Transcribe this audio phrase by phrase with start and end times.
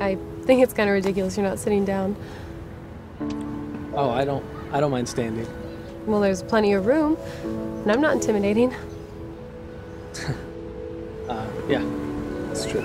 [0.00, 2.16] I think it's kind of ridiculous you're not sitting down.
[3.94, 4.44] Oh, I don't.
[4.72, 5.46] I don't mind standing.
[6.06, 8.74] Well, there's plenty of room, and I'm not intimidating.
[11.28, 11.80] Uh, yeah,
[12.52, 12.84] that's true.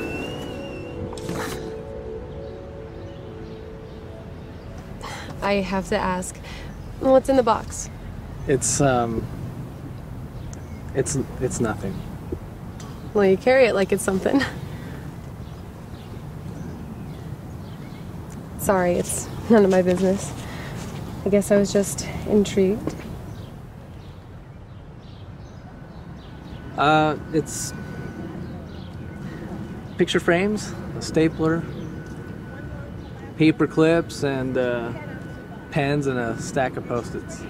[5.41, 6.37] I have to ask,
[7.01, 7.89] what's in the box?
[8.47, 9.25] It's um.
[10.95, 11.93] It's it's nothing.
[13.13, 14.41] Well, you carry it like it's something.
[18.57, 20.31] Sorry, it's none of my business.
[21.25, 22.95] I guess I was just intrigued.
[26.77, 27.73] Uh, it's
[29.97, 31.63] picture frames, a stapler,
[33.37, 34.93] paper clips, and uh,
[35.71, 37.43] pens, and a stack of post-its.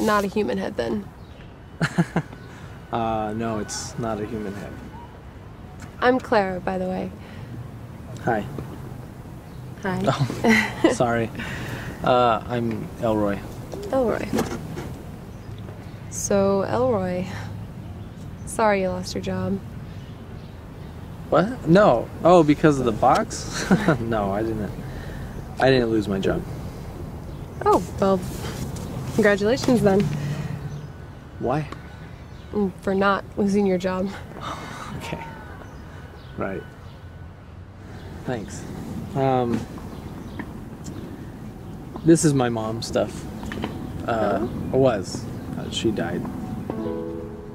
[0.00, 1.08] Not a human head, then.
[2.92, 4.72] Uh, no, it's not a human head.
[5.98, 7.10] I'm Clara, by the way.
[8.22, 8.46] Hi.
[9.82, 10.00] Hi.
[10.06, 11.28] Oh, sorry.
[12.04, 13.40] Uh, I'm Elroy.
[13.90, 14.28] Elroy.
[16.10, 17.26] So, Elroy.
[18.46, 19.58] Sorry you lost your job.
[21.34, 21.66] What?
[21.66, 22.08] No.
[22.22, 23.68] Oh, because of the box?
[24.00, 24.70] no, I didn't.
[25.58, 26.40] I didn't lose my job.
[27.66, 28.20] Oh, well,
[29.14, 29.98] congratulations then
[31.40, 31.66] Why?
[32.52, 34.08] mm, for not losing your job.
[34.98, 35.22] Okay.
[36.38, 36.62] Right.
[38.26, 38.62] Thanks.
[39.16, 39.60] Um,
[42.04, 43.24] this is my mom's stuff.
[44.06, 45.24] Uh, or was.
[45.58, 46.22] Uh, she died.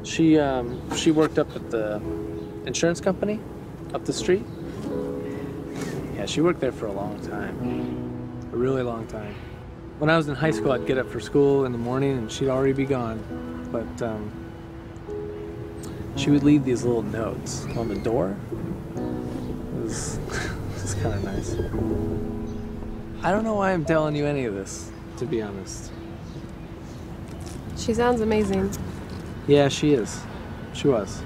[0.04, 2.02] She um, she worked up at the
[2.66, 3.40] insurance company
[3.94, 4.46] up the street.
[6.16, 8.50] Yeah, she worked there for a long time.
[8.52, 9.36] A really long time.
[10.00, 12.32] When I was in high school, I'd get up for school in the morning and
[12.32, 13.20] she'd already be gone.
[13.72, 14.32] But um,
[16.16, 18.36] she would leave these little notes on the door.
[18.96, 21.54] It was, it was kind of nice.
[23.24, 25.92] I don't know why I'm telling you any of this, to be honest.
[27.78, 28.72] She sounds amazing.
[29.48, 30.22] Yeah, she is.
[30.74, 31.22] She was.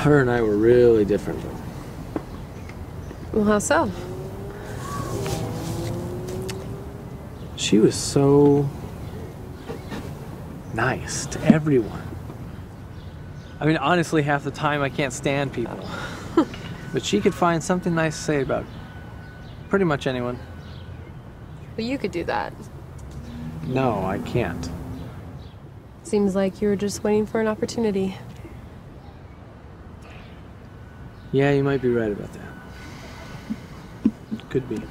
[0.00, 1.44] Her and I were really different.
[3.34, 3.92] Well, how so?
[7.56, 8.66] She was so
[10.72, 12.00] nice to everyone.
[13.60, 15.86] I mean, honestly, half the time I can't stand people.
[16.94, 18.64] but she could find something nice to say about
[19.68, 20.38] pretty much anyone.
[21.76, 22.54] Well, you could do that.
[23.66, 24.70] No, I can't.
[26.04, 28.16] Seems like you were just waiting for an opportunity.
[31.32, 32.50] Yeah, you might be right about that.
[34.50, 34.82] Could be.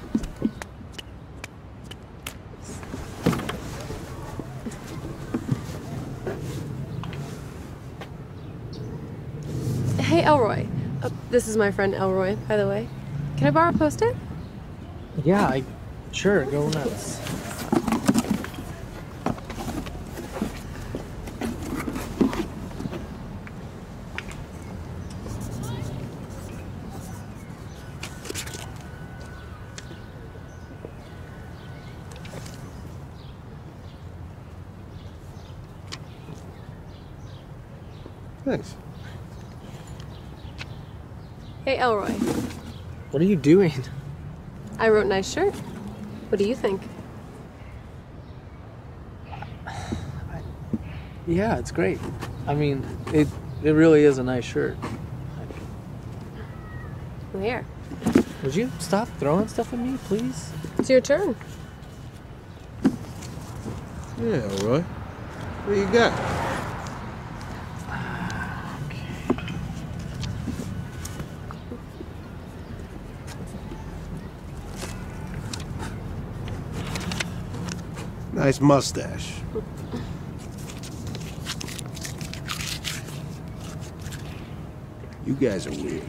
[10.01, 10.65] Hey, Elroy.
[11.03, 12.87] Uh, this is my friend Elroy, by the way.
[13.35, 14.15] Can I borrow a post-it?
[15.25, 15.63] Yeah, I
[16.13, 17.19] sure go nuts.
[38.49, 38.73] Thanks.
[41.65, 42.09] Hey, Elroy.
[43.11, 43.71] What are you doing?
[44.79, 45.53] I wrote nice shirt.
[46.29, 46.81] What do you think?
[51.27, 51.99] Yeah, it's great.
[52.47, 52.83] I mean,
[53.13, 53.27] it
[53.61, 54.75] it really is a nice shirt.
[57.31, 57.63] Well, here.
[58.41, 60.51] Would you stop throwing stuff at me, please?
[60.79, 61.35] It's your turn.
[64.19, 64.81] Yeah, Roy.
[64.81, 66.38] What you got?
[78.49, 79.31] Nice mustache.
[85.23, 86.01] You guys are weird.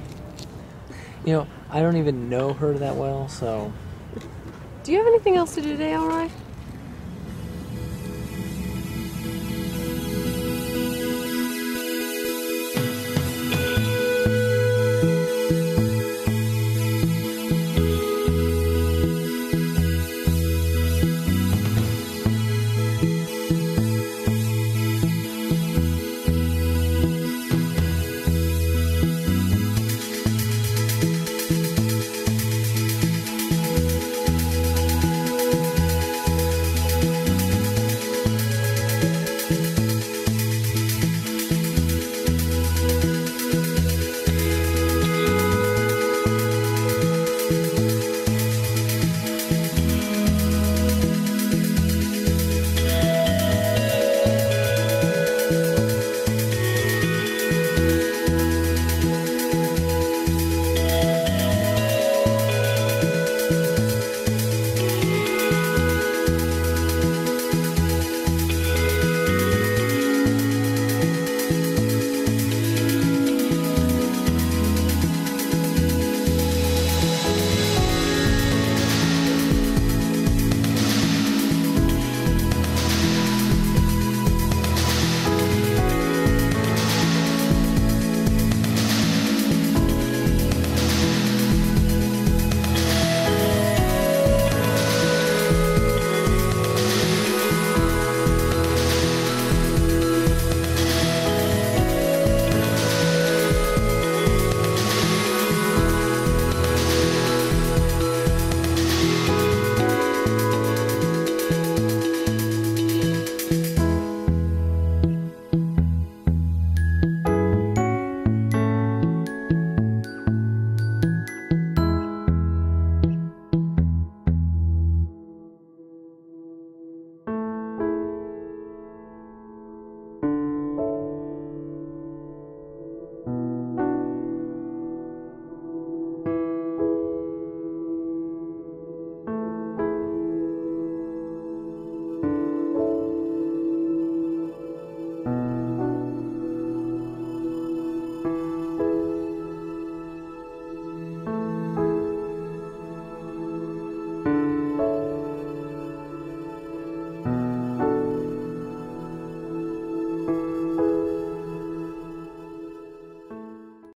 [1.27, 3.71] You know, I don't even know her that well, so
[4.85, 6.31] Do you have anything else to do today, Elroy?